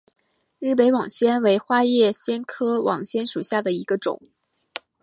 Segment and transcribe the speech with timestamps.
[0.57, 4.19] 日本网藓为花叶藓科网藓属下的一个种。